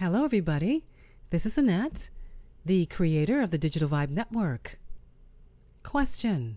[0.00, 0.86] Hello, everybody.
[1.28, 2.08] This is Annette,
[2.64, 4.78] the creator of the Digital Vibe Network.
[5.82, 6.56] Question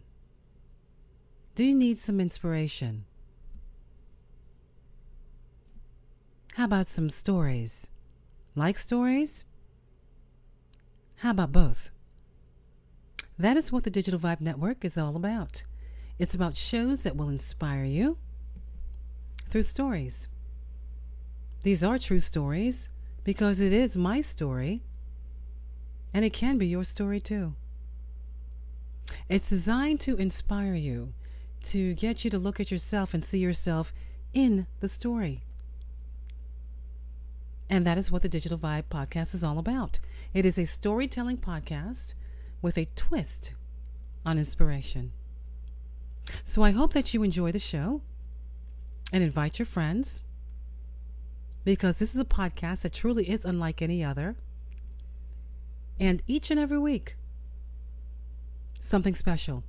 [1.54, 3.04] Do you need some inspiration?
[6.54, 7.90] How about some stories?
[8.56, 9.44] Like stories?
[11.18, 11.90] How about both?
[13.38, 15.66] That is what the Digital Vibe Network is all about.
[16.18, 18.18] It's about shows that will inspire you
[19.50, 20.30] through stories.
[21.64, 22.88] These are true stories
[23.24, 24.82] because it is my story
[26.14, 27.56] and it can be your story too.
[29.30, 31.14] It's designed to inspire you,
[31.64, 33.94] to get you to look at yourself and see yourself
[34.34, 35.44] in the story.
[37.70, 40.00] And that is what the Digital Vibe podcast is all about.
[40.34, 42.14] It is a storytelling podcast
[42.62, 43.56] with a twist
[44.26, 45.12] on inspiration.
[46.44, 48.02] So I hope that you enjoy the show
[49.12, 50.22] and invite your friends
[51.64, 54.36] because this is a podcast that truly is unlike any other.
[56.00, 57.16] And each and every week,
[58.80, 59.64] something special.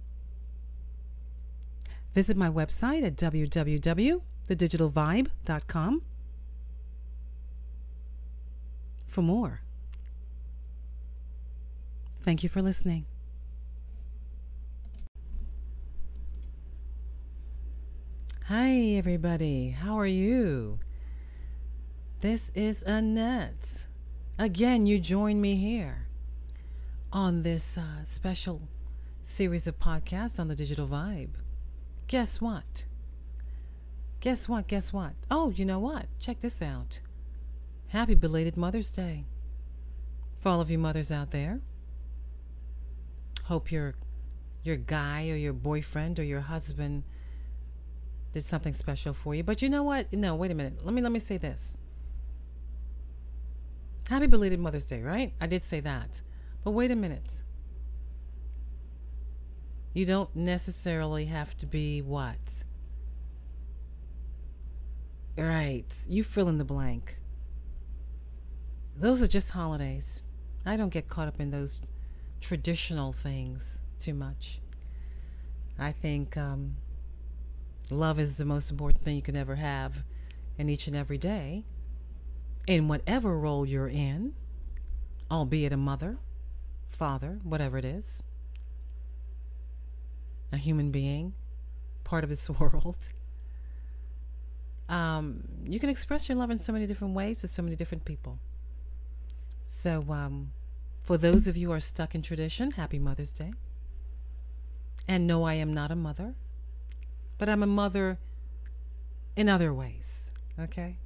[2.15, 6.03] Visit my website at www.thedigitalvibe.com
[9.07, 9.61] for more.
[12.23, 13.05] Thank you for listening.
[18.47, 19.71] Hi, everybody.
[19.71, 20.79] How are you?
[22.25, 23.85] This is Annette.
[24.39, 26.07] Again, you join me here
[27.13, 28.63] on this uh, special
[29.23, 31.35] series of podcasts on the Digital Vibe.
[32.07, 32.87] Guess what?
[34.21, 34.69] Guess what?
[34.69, 35.13] Guess what?
[35.31, 36.07] Oh, you know what?
[36.19, 37.03] Check this out.
[37.89, 39.27] Happy belated Mother's Day.
[40.41, 41.61] For all of you mothers out there.
[43.45, 43.97] Hope your
[44.63, 47.03] your guy or your boyfriend or your husband
[48.33, 49.43] did something special for you.
[49.43, 50.11] But you know what?
[50.11, 50.83] No, wait a minute.
[50.83, 51.77] Let me let me say this.
[54.09, 55.33] Happy belated Mother's Day, right?
[55.41, 56.21] I did say that.
[56.63, 57.43] But wait a minute.
[59.95, 62.65] You don't necessarily have to be what?
[65.39, 65.85] Right.
[66.09, 67.19] You fill in the blank.
[68.97, 70.23] Those are just holidays.
[70.67, 71.83] I don't get caught up in those
[72.41, 74.61] traditional things too much.
[75.79, 76.77] I think um,
[77.91, 80.05] love is the most important thing you can ever have
[80.59, 81.65] in each and every day
[82.67, 84.35] in whatever role you're in,
[85.31, 86.19] albeit a mother,
[86.91, 88.23] father, whatever it is,
[90.53, 91.35] a human being,
[92.05, 93.11] part of this world.
[94.89, 98.05] Um, you can express your love in so many different ways to so many different
[98.05, 98.39] people.
[99.65, 100.53] So, um,
[101.03, 103.53] for those of you who are stuck in tradition, happy Mother's Day.
[105.07, 106.35] And no, I am not a mother,
[107.39, 108.19] but I'm a mother
[109.37, 110.31] in other ways.
[110.59, 110.97] Okay?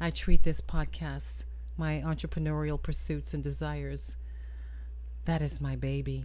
[0.00, 1.44] I treat this podcast,
[1.76, 4.16] my entrepreneurial pursuits and desires,
[5.26, 6.24] that is my baby.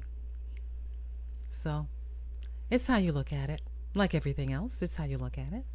[1.50, 1.88] So,
[2.69, 3.62] it's how you look at it.
[3.94, 5.66] Like everything else, it's how you look at it.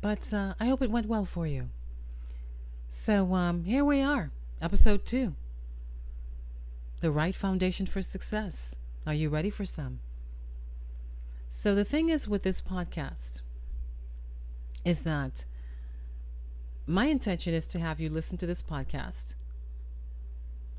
[0.00, 1.70] But uh, I hope it went well for you.
[2.88, 4.30] So, um, here we are,
[4.62, 5.34] episode two
[7.00, 8.76] The Right Foundation for Success.
[9.04, 9.98] Are you ready for some?
[11.48, 13.42] So, the thing is with this podcast
[14.84, 15.44] is that
[16.86, 19.34] my intention is to have you listen to this podcast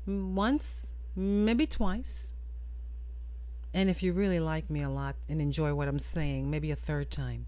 [0.06, 2.32] once, maybe twice.
[3.74, 6.76] And if you really like me a lot and enjoy what I'm saying, maybe a
[6.76, 7.46] third time.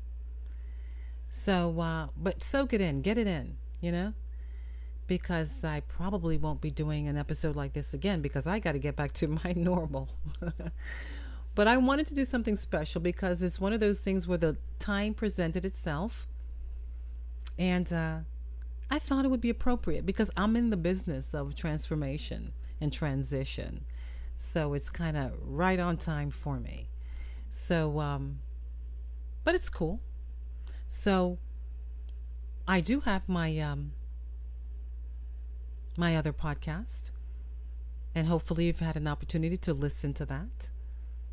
[1.31, 4.13] So, uh, but soak it in, get it in, you know?
[5.07, 8.79] Because I probably won't be doing an episode like this again because I got to
[8.79, 10.09] get back to my normal.
[11.55, 14.57] but I wanted to do something special because it's one of those things where the
[14.79, 16.27] time presented itself.
[17.59, 18.19] And, uh,
[18.91, 23.85] I thought it would be appropriate because I'm in the business of transformation and transition.
[24.37, 26.89] So it's kind of right on time for me.
[27.51, 28.39] So, um,
[29.45, 30.01] but it's cool.
[30.89, 31.39] So
[32.67, 33.93] I do have my, um,
[35.97, 37.11] my other podcast.
[38.15, 40.71] And hopefully you've had an opportunity to listen to that.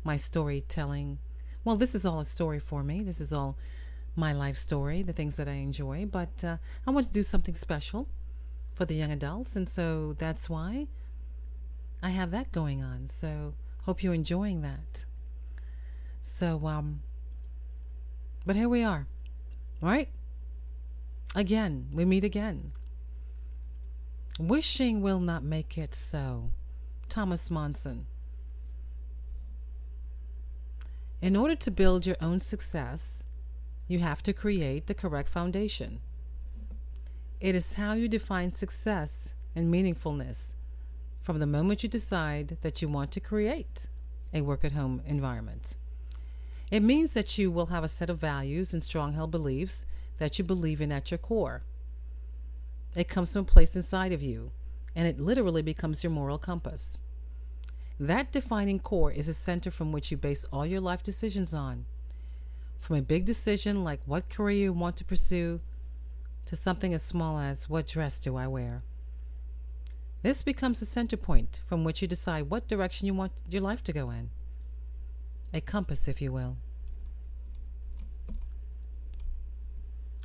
[0.04, 1.18] My storytelling.
[1.64, 3.02] Well, this is all a story for me.
[3.02, 3.56] This is all
[4.16, 7.54] my life story, the things that I enjoy, but uh, I want to do something
[7.54, 8.08] special
[8.72, 10.88] for the young adults, and so that's why
[12.02, 13.08] I have that going on.
[13.08, 15.04] So hope you're enjoying that.
[16.22, 17.02] So um,
[18.44, 19.06] but here we are,
[19.80, 20.08] right?
[21.34, 22.72] Again, we meet again.
[24.38, 26.50] Wishing will not make it so.
[27.08, 28.06] Thomas Monson.
[31.22, 33.22] In order to build your own success,
[33.88, 36.00] you have to create the correct foundation.
[37.40, 40.54] It is how you define success and meaningfulness
[41.20, 43.88] from the moment you decide that you want to create
[44.32, 45.74] a work at home environment.
[46.70, 49.86] It means that you will have a set of values and strong held beliefs
[50.18, 51.62] that you believe in at your core.
[52.96, 54.50] It comes from a place inside of you,
[54.94, 56.96] and it literally becomes your moral compass.
[58.00, 61.84] That defining core is a center from which you base all your life decisions on.
[62.86, 65.58] From a big decision like what career you want to pursue
[66.44, 68.84] to something as small as what dress do I wear.
[70.22, 73.82] This becomes the center point from which you decide what direction you want your life
[73.82, 74.30] to go in.
[75.52, 76.58] A compass, if you will.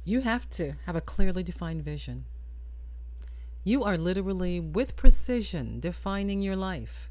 [0.06, 2.26] You have to have a clearly defined vision.
[3.64, 7.10] You are literally, with precision, defining your life.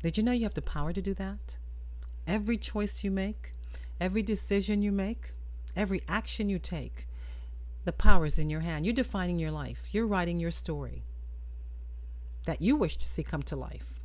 [0.00, 1.58] Did you know you have the power to do that?
[2.24, 3.54] Every choice you make,
[4.00, 5.32] every decision you make,
[5.76, 7.06] every action you take,
[7.84, 8.86] the power is in your hand.
[8.86, 11.02] You're defining your life, you're writing your story
[12.44, 14.00] that you wish to see come to life.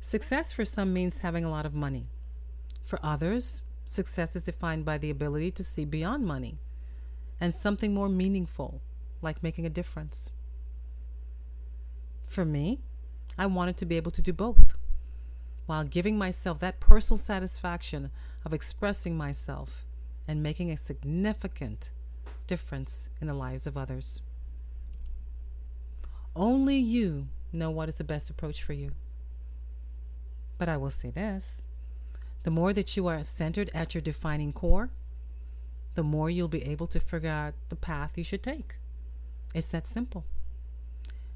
[0.00, 2.06] Success for some means having a lot of money.
[2.84, 6.58] For others, success is defined by the ability to see beyond money
[7.40, 8.80] and something more meaningful
[9.22, 10.32] like making a difference.
[12.26, 12.80] For me,
[13.36, 14.76] I wanted to be able to do both
[15.70, 18.10] while giving myself that personal satisfaction
[18.44, 19.86] of expressing myself
[20.26, 21.92] and making a significant
[22.48, 24.20] difference in the lives of others.
[26.34, 28.90] Only you know what is the best approach for you.
[30.58, 31.62] But I will say this
[32.42, 34.90] the more that you are centered at your defining core,
[35.94, 38.74] the more you'll be able to figure out the path you should take.
[39.54, 40.24] It's that simple.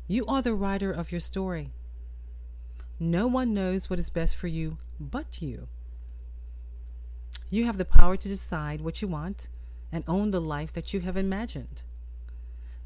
[0.09, 1.71] You are the writer of your story.
[2.99, 5.69] No one knows what is best for you but you.
[7.51, 9.49] You have the power to decide what you want
[9.93, 11.83] and own the life that you have imagined.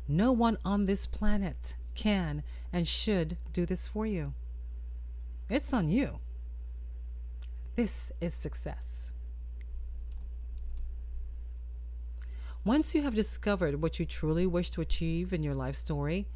[0.07, 4.35] No one on this planet can and should do this for you.
[5.49, 6.21] It's on you.
[7.77, 9.13] This is success.
[12.65, 16.27] Once you have discovered what you truly wish to achieve in your life story,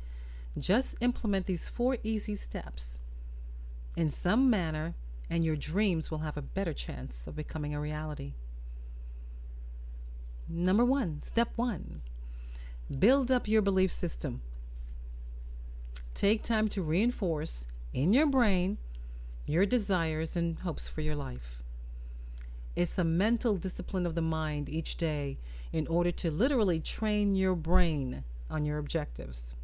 [0.57, 3.01] just implement these four easy steps
[3.97, 4.95] in some manner,
[5.29, 8.35] and your dreams will have a better chance of becoming a reality.
[10.49, 12.03] Number one, step one
[12.99, 14.43] build up your belief system.
[16.15, 18.77] Take time to reinforce in your brain
[19.47, 21.63] your desires and hopes for your life.
[22.77, 25.39] It's a mental discipline of the mind each day
[25.73, 29.55] in order to literally train your brain on your objectives.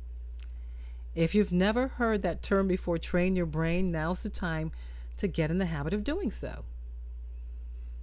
[1.19, 4.71] If you've never heard that term before, train your brain, now's the time
[5.17, 6.65] to get in the habit of doing so.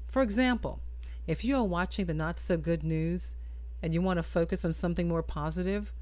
[0.09, 0.81] For example,
[1.25, 3.37] if you are watching the not so good news
[3.81, 5.93] and you want to focus on something more positive,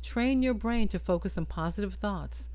[0.00, 2.48] train your brain to focus on positive thoughts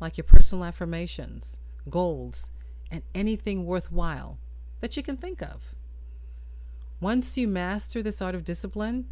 [0.00, 1.60] like your personal affirmations,
[1.90, 2.52] goals,
[2.90, 4.38] and anything worthwhile
[4.80, 5.74] that you can think of.
[7.02, 9.08] Once you master this art of discipline,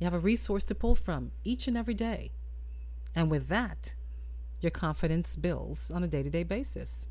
[0.00, 2.32] you have a resource to pull from each and every day.
[3.14, 3.94] And with that,
[4.60, 7.06] your confidence builds on a day to day basis.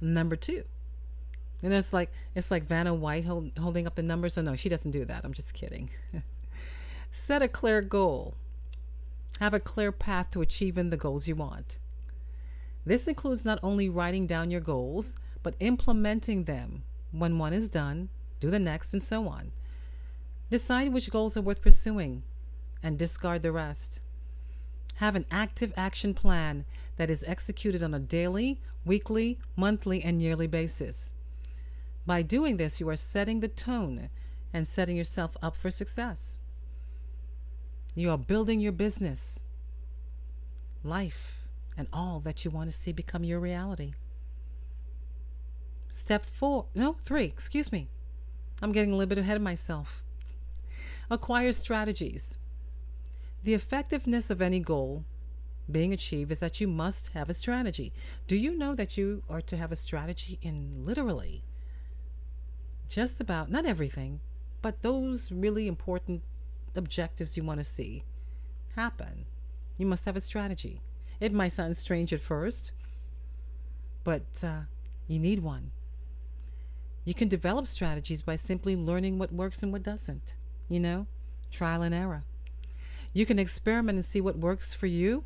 [0.00, 0.64] Number two.
[1.62, 4.36] And it's like it's like Vanna White hold, holding up the numbers.
[4.36, 5.24] Oh no, she doesn't do that.
[5.24, 5.90] I'm just kidding.
[7.12, 8.34] Set a clear goal.
[9.38, 11.78] Have a clear path to achieving the goals you want.
[12.84, 16.82] This includes not only writing down your goals, but implementing them.
[17.12, 18.08] When one is done,
[18.40, 19.52] do the next, and so on.
[20.50, 22.22] Decide which goals are worth pursuing
[22.82, 24.00] and discard the rest.
[24.96, 26.64] Have an active action plan
[26.96, 31.12] that is executed on a daily, weekly, monthly, and yearly basis.
[32.06, 34.10] By doing this, you are setting the tone
[34.52, 36.38] and setting yourself up for success.
[37.94, 39.44] You are building your business,
[40.82, 41.46] life,
[41.76, 43.94] and all that you want to see become your reality.
[45.88, 47.88] Step four, no, three, excuse me.
[48.62, 50.02] I'm getting a little bit ahead of myself.
[51.10, 52.38] Acquire strategies.
[53.44, 55.04] The effectiveness of any goal
[55.70, 57.92] being achieved is that you must have a strategy.
[58.26, 61.44] Do you know that you are to have a strategy in literally
[62.88, 64.20] just about, not everything,
[64.60, 66.22] but those really important
[66.76, 68.04] objectives you want to see
[68.76, 69.26] happen?
[69.76, 70.80] You must have a strategy.
[71.18, 72.72] It might sound strange at first,
[74.04, 74.62] but uh,
[75.08, 75.70] you need one.
[77.04, 80.34] You can develop strategies by simply learning what works and what doesn't.
[80.68, 81.06] You know,
[81.50, 82.24] trial and error.
[83.12, 85.24] You can experiment and see what works for you.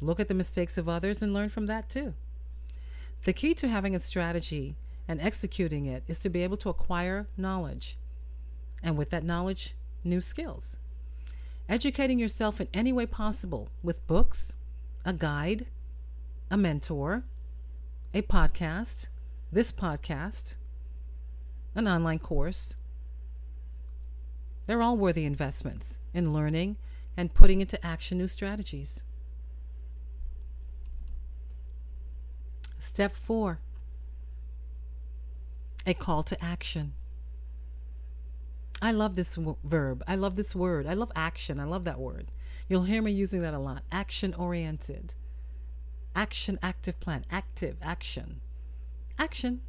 [0.00, 2.14] Look at the mistakes of others and learn from that too.
[3.24, 4.76] The key to having a strategy
[5.08, 7.96] and executing it is to be able to acquire knowledge.
[8.82, 10.76] And with that knowledge, new skills.
[11.68, 14.54] Educating yourself in any way possible with books,
[15.04, 15.66] a guide,
[16.50, 17.24] a mentor,
[18.14, 19.08] a podcast,
[19.50, 20.54] this podcast,
[21.74, 22.76] an online course.
[24.66, 26.76] They're all worthy investments in learning
[27.16, 29.02] and putting into action new strategies.
[32.78, 33.60] Step four
[35.86, 36.94] a call to action.
[38.82, 40.02] I love this w- verb.
[40.06, 40.86] I love this word.
[40.86, 41.60] I love action.
[41.60, 42.32] I love that word.
[42.68, 43.82] You'll hear me using that a lot.
[43.90, 45.14] Action oriented.
[46.14, 47.24] Action, active plan.
[47.30, 48.40] Active, action.
[49.18, 49.60] Action.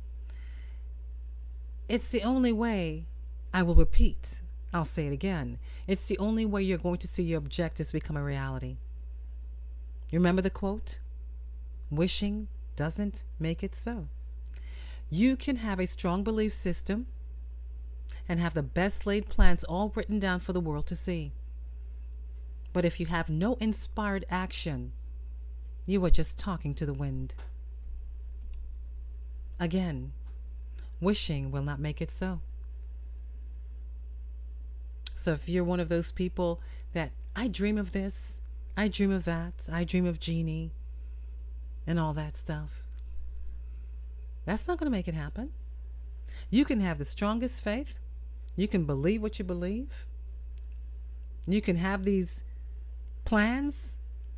[1.87, 3.05] It's the only way,
[3.53, 4.41] I will repeat,
[4.77, 5.57] I'll say it again.
[5.87, 8.77] It's the only way you're going to see your objectives become a reality.
[10.11, 10.99] You remember the quote?
[11.89, 14.07] Wishing doesn't make it so.
[15.09, 17.07] You can have a strong belief system
[18.29, 21.31] and have the best laid plans all written down for the world to see.
[22.71, 24.91] But if you have no inspired action,
[25.87, 27.33] you are just talking to the wind.
[29.59, 30.13] Again,
[31.01, 32.41] wishing will not make it so.
[35.17, 38.39] So if you're one of those people that I dream of this,
[38.77, 40.73] I dream of that, I dream of Jeannie,
[41.87, 42.83] and all that stuff.
[44.45, 45.49] That's not going to make it happen.
[46.51, 47.97] You can have the strongest faith.
[48.55, 50.05] You can believe what you believe.
[51.47, 52.43] You can have these
[53.25, 53.95] plans,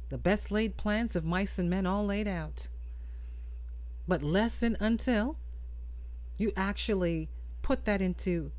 [0.07, 2.69] the best laid plans of mice and men all laid out.
[4.07, 5.35] But lesson until
[6.37, 7.27] you actually
[7.63, 8.53] put that into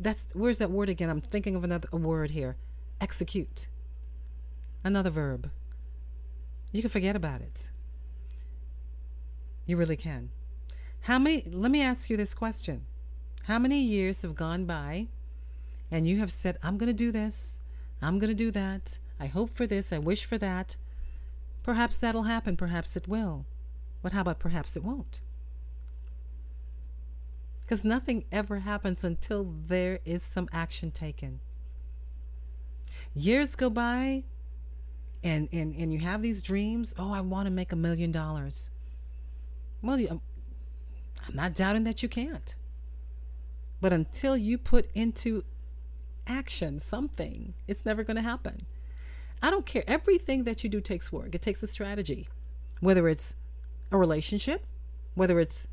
[0.00, 1.10] that's where's that word again?
[1.10, 2.56] I'm thinking of another word here.
[3.00, 3.68] Execute.
[4.84, 5.50] Another verb.
[6.72, 7.70] You can forget about it.
[9.66, 10.30] You really can.
[11.02, 12.86] How many, let me ask you this question.
[13.44, 15.06] How many years have gone by
[15.90, 17.60] and you have said, I'm going to do this,
[18.02, 20.76] I'm going to do that, I hope for this, I wish for that?
[21.62, 23.46] Perhaps that'll happen, perhaps it will.
[24.02, 25.20] But how about perhaps it won't?
[27.66, 31.40] Because nothing ever happens until there is some action taken.
[33.12, 34.22] Years go by
[35.24, 36.94] and, and, and you have these dreams.
[36.96, 38.70] Oh, I want to make a million dollars.
[39.82, 40.20] Well, you, um,
[41.26, 42.54] I'm not doubting that you can't.
[43.80, 45.42] But until you put into
[46.28, 48.64] action something, it's never going to happen.
[49.42, 49.82] I don't care.
[49.88, 52.28] Everything that you do takes work, it takes a strategy.
[52.78, 53.34] Whether it's
[53.90, 54.64] a relationship,
[55.14, 55.66] whether it's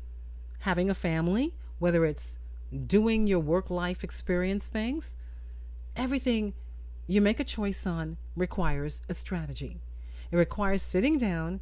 [0.60, 2.38] having a family, whether it's
[2.86, 5.16] doing your work life experience things,
[5.96, 6.54] everything
[7.06, 9.80] you make a choice on requires a strategy.
[10.30, 11.60] It requires sitting down,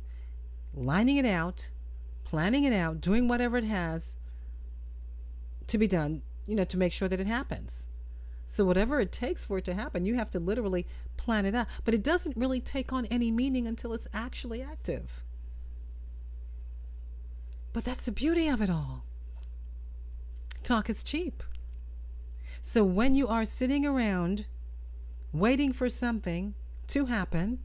[0.74, 1.70] lining it out,
[2.24, 4.16] planning it out, doing whatever it has
[5.66, 7.88] to be done, you know, to make sure that it happens.
[8.46, 11.68] So, whatever it takes for it to happen, you have to literally plan it out.
[11.84, 15.24] But it doesn't really take on any meaning until it's actually active.
[17.72, 19.04] But that's the beauty of it all.
[20.62, 21.42] Talk is cheap.
[22.60, 24.46] So, when you are sitting around
[25.32, 26.54] waiting for something
[26.88, 27.58] to happen,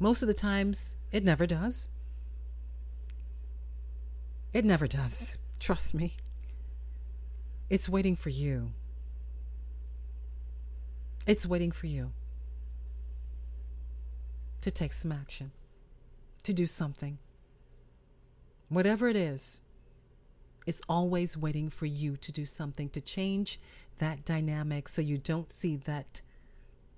[0.00, 1.90] most of the times it never does.
[4.52, 5.38] It never does.
[5.60, 6.16] Trust me.
[7.70, 8.72] It's waiting for you.
[11.26, 12.12] It's waiting for you
[14.62, 15.52] to take some action,
[16.42, 17.18] to do something.
[18.68, 19.60] Whatever it is,
[20.68, 23.58] it's always waiting for you to do something to change
[24.00, 26.20] that dynamic so you don't see that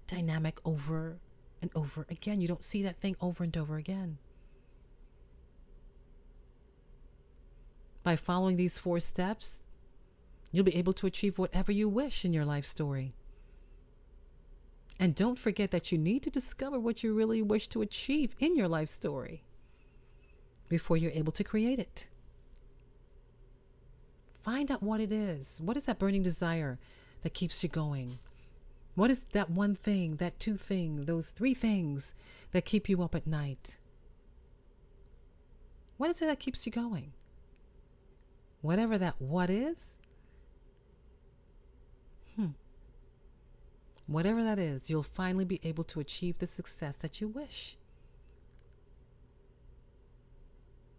[0.08, 1.20] dynamic over
[1.62, 2.40] and over again.
[2.40, 4.18] You don't see that thing over and over again.
[8.02, 9.62] By following these four steps,
[10.50, 13.14] you'll be able to achieve whatever you wish in your life story.
[14.98, 18.56] And don't forget that you need to discover what you really wish to achieve in
[18.56, 19.44] your life story
[20.68, 22.08] before you're able to create it.
[24.42, 25.60] Find out what it is.
[25.62, 26.78] What is that burning desire
[27.22, 28.18] that keeps you going?
[28.94, 32.14] What is that one thing, that two thing, those three things
[32.52, 33.76] that keep you up at night?
[35.96, 37.12] What is it that keeps you going?
[38.62, 39.96] whatever that what is,
[42.36, 42.48] hmm,
[44.06, 47.76] whatever that is, you'll finally be able to achieve the success that you wish.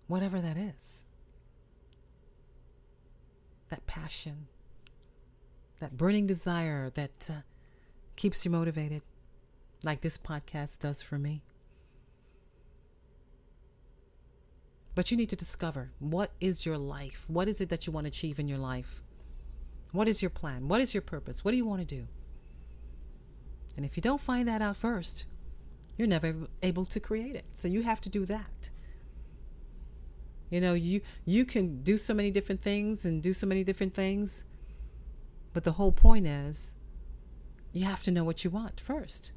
[0.08, 1.04] Whatever that is.
[3.72, 4.48] That passion,
[5.80, 7.34] that burning desire that uh,
[8.16, 9.02] keeps you motivated,
[9.84, 11.42] like this podcast does for me.
[14.94, 17.26] But you need to discover what is your life?
[17.28, 19.02] What is it that you want to achieve in your life?
[19.94, 20.68] What is your plan?
[20.68, 21.44] What is your purpose?
[21.44, 22.08] What do you want to do?
[23.78, 25.24] And if you don't find that out first,
[25.98, 27.46] you're never able to create it.
[27.56, 28.70] So you have to do that.
[30.52, 33.94] You know, you you can do so many different things and do so many different
[33.96, 34.44] things,
[35.54, 36.74] but the whole point is
[37.72, 39.32] you have to know what you want first.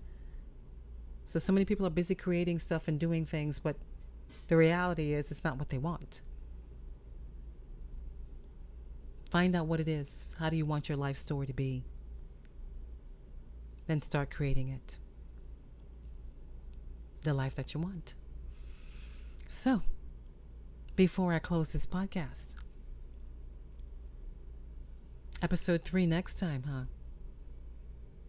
[1.24, 3.76] So so many people are busy creating stuff and doing things, but
[4.48, 6.20] the reality is it's not what they want.
[9.30, 10.34] Find out what it is.
[10.40, 11.84] How do you want your life story to be?
[13.86, 14.98] Then start creating it.
[17.22, 18.14] The life that you want.
[19.48, 19.82] So,
[20.96, 22.54] before I close this podcast,
[25.42, 26.84] episode three next time, huh?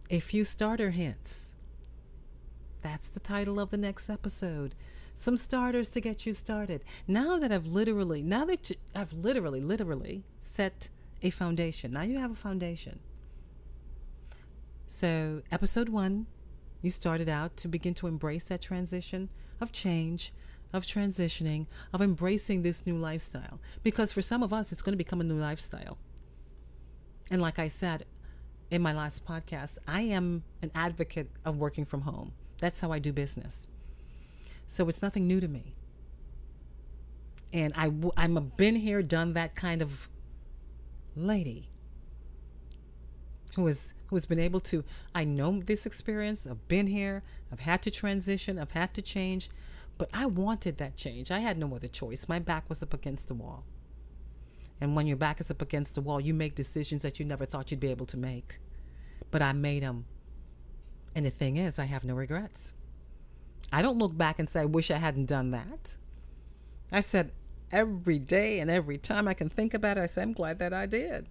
[0.10, 1.52] A few starter hints.
[2.82, 4.76] That's the title of the next episode.
[5.14, 6.84] Some starters to get you started.
[7.08, 10.90] Now that I've literally, now that you, I've literally, literally set
[11.22, 11.92] a foundation.
[11.92, 13.00] Now you have a foundation.
[14.88, 16.28] So, episode one,
[16.82, 19.30] you started out to begin to embrace that transition
[19.60, 20.32] of change,
[20.76, 23.60] of transitioning, of embracing this new lifestyle.
[23.84, 25.98] Because for some of us, it's going to become a new lifestyle.
[27.32, 28.06] And like I said
[28.70, 32.34] in my last podcast, I am an advocate of working from home.
[32.60, 33.68] That's how I do business.
[34.68, 35.76] So it's nothing new to me.
[37.54, 40.10] And I, I'm a been here, done that kind of
[41.16, 41.70] lady
[43.56, 47.62] who is who has been able to I know this experience, I've been here, I've
[47.62, 49.50] had to transition, I've had to change,
[49.98, 51.32] but I wanted that change.
[51.32, 52.28] I had no other choice.
[52.28, 53.66] My back was up against the wall.
[54.82, 57.46] And when your back is up against the wall, you make decisions that you never
[57.46, 58.60] thought you'd be able to make.
[59.32, 60.06] But I made them.
[61.16, 62.74] And the thing is, I have no regrets.
[63.72, 65.96] I don't look back and say, I wish I hadn't done that.
[66.92, 67.32] I said,
[67.72, 70.74] every day and every time I can think about it, I say, I'm glad that
[70.74, 71.28] I did.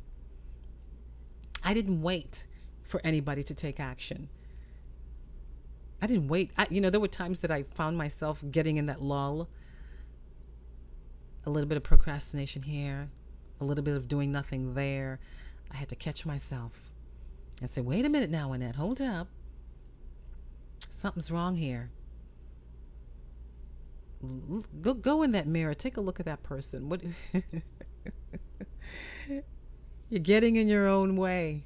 [1.62, 2.46] I didn't wait
[2.82, 4.28] for anybody to take action.
[6.04, 6.50] I didn't wait.
[6.58, 9.48] I, you know, there were times that I found myself getting in that lull.
[11.46, 13.08] A little bit of procrastination here,
[13.58, 15.18] a little bit of doing nothing there.
[15.72, 16.92] I had to catch myself
[17.62, 19.28] and say, wait a minute now, Annette, hold up.
[20.90, 21.88] Something's wrong here.
[24.82, 25.72] Go go in that mirror.
[25.72, 26.90] Take a look at that person.
[26.90, 27.00] What
[30.10, 31.64] You're getting in your own way.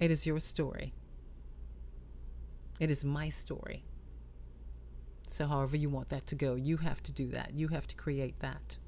[0.00, 0.94] It is your story.
[2.80, 3.84] It is my story.
[5.26, 7.52] So, however you want that to go, you have to do that.
[7.54, 8.78] You have to create that.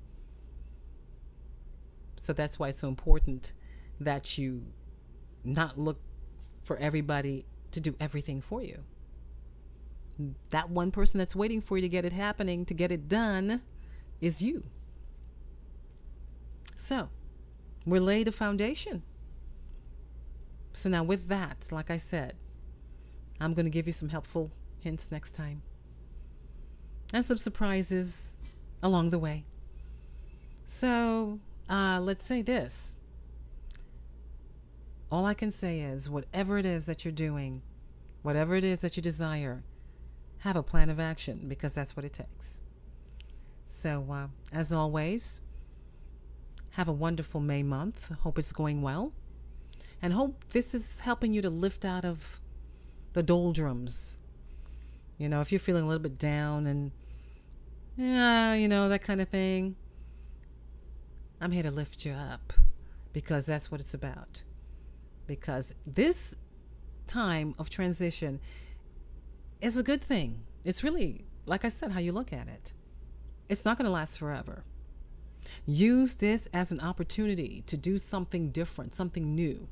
[2.17, 3.53] So, that's why it's so important
[4.01, 4.65] that you
[5.45, 6.01] not look
[6.63, 8.83] for everybody to do everything for you.
[10.51, 13.63] That one person that's waiting for you to get it happening, to get it done,
[14.21, 14.65] is you.
[16.75, 17.11] So,
[17.85, 19.03] we're laid a foundation.
[20.73, 22.35] So now with that, like I said,
[23.41, 25.63] I'm going to give you some helpful hints next time.
[27.13, 28.41] And some surprises
[28.83, 29.45] along the way.
[30.65, 32.97] So, uh, let's say this.
[35.11, 37.63] All I can say is whatever it is that you're doing,
[38.23, 39.63] whatever it is that you desire,
[40.39, 42.63] have a plan of action because that's what it takes.
[43.67, 45.41] So, uh, as always,
[46.71, 48.11] have a wonderful May month.
[48.21, 49.13] Hope it's going well
[50.03, 52.41] and hope this is helping you to lift out of
[53.13, 54.17] the doldrums.
[55.17, 56.91] You know, if you're feeling a little bit down and,
[57.97, 59.77] yeah, you know, that kind of thing,
[61.41, 62.53] I'm here to lift you up
[63.13, 64.43] because that's what it's about.
[65.29, 66.35] Because this
[67.07, 68.41] time of transition
[69.61, 70.43] is a good thing.
[70.65, 72.73] It's really, like I said, how you look at it.
[73.49, 74.65] It's not going to last forever.
[75.65, 79.69] Use this as an opportunity to do something different, something new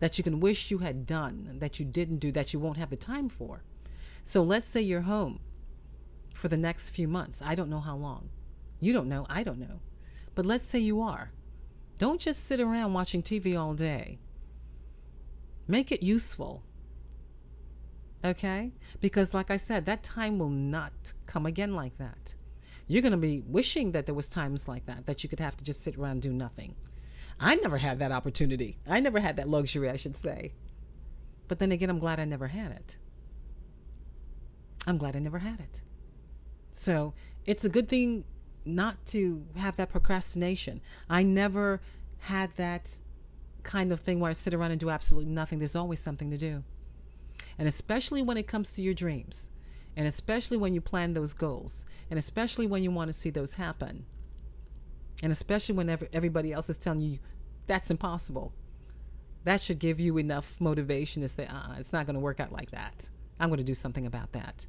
[0.00, 2.90] that you can wish you had done, that you didn't do, that you won't have
[2.90, 3.62] the time for.
[4.22, 5.40] So let's say you're home
[6.34, 7.42] for the next few months.
[7.44, 8.30] I don't know how long.
[8.80, 9.26] You don't know.
[9.28, 9.80] I don't know.
[10.34, 11.32] But let's say you are.
[11.98, 14.20] Don't just sit around watching TV all day.
[15.66, 16.62] Make it useful.
[18.24, 18.72] Okay?
[19.00, 22.34] Because, like I said, that time will not come again like that.
[22.86, 25.56] You're going to be wishing that there was times like that, that you could have
[25.56, 26.74] to just sit around and do nothing.
[27.40, 28.78] I never had that opportunity.
[28.86, 30.52] I never had that luxury, I should say.
[31.46, 32.96] But then again, I'm glad I never had it.
[34.86, 35.82] I'm glad I never had it.
[36.72, 37.14] So
[37.46, 38.24] it's a good thing
[38.64, 40.80] not to have that procrastination.
[41.08, 41.80] I never
[42.18, 42.90] had that
[43.62, 45.58] kind of thing where I sit around and do absolutely nothing.
[45.58, 46.64] There's always something to do.
[47.58, 49.50] And especially when it comes to your dreams,
[49.96, 53.54] and especially when you plan those goals, and especially when you want to see those
[53.54, 54.06] happen,
[55.22, 57.18] And especially whenever everybody else is telling you
[57.66, 58.52] that's impossible.
[59.44, 62.40] That should give you enough motivation to say, uh uh-uh, it's not going to work
[62.40, 63.08] out like that.
[63.38, 64.66] I'm going to do something about that.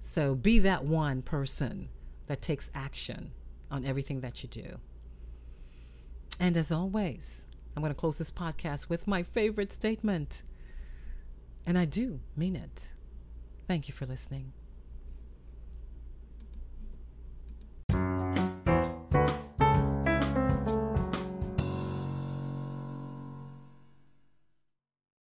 [0.00, 1.88] So be that one person
[2.26, 3.32] that takes action
[3.70, 4.78] on everything that you do.
[6.38, 10.42] And as always, I'm going to close this podcast with my favorite statement.
[11.66, 12.90] And I do mean it.
[13.66, 14.52] Thank you for listening.